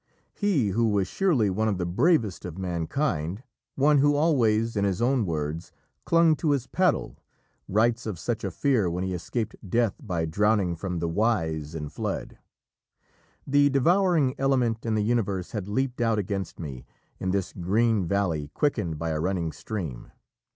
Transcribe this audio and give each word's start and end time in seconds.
He 0.33 0.69
who 0.69 0.87
was 0.89 1.07
surely 1.07 1.51
one 1.51 1.67
of 1.67 1.77
the 1.77 1.85
bravest 1.85 2.43
of 2.43 2.57
mankind, 2.57 3.43
one 3.75 3.99
who 3.99 4.15
always, 4.15 4.75
in 4.75 4.83
his 4.83 4.99
own 4.99 5.27
words, 5.27 5.71
"clung 6.05 6.35
to 6.37 6.49
his 6.49 6.65
paddle," 6.65 7.19
writes 7.67 8.07
of 8.07 8.17
such 8.17 8.43
a 8.43 8.49
fear 8.49 8.89
when 8.89 9.03
he 9.03 9.13
escaped 9.13 9.57
death 9.69 9.93
by 10.01 10.25
drowning 10.25 10.75
from 10.75 10.97
the 10.97 11.07
Oise 11.07 11.75
in 11.75 11.87
flood. 11.89 12.39
"The 13.45 13.69
devouring 13.69 14.33
element 14.39 14.87
in 14.87 14.95
the 14.95 15.03
universe 15.03 15.51
had 15.51 15.67
leaped 15.67 16.01
out 16.01 16.17
against 16.17 16.59
me, 16.59 16.87
in 17.19 17.29
this 17.29 17.53
green 17.53 18.07
valley 18.07 18.47
quickened 18.55 18.97
by 18.97 19.09
a 19.11 19.19
running 19.21 19.51
stream. 19.51 20.09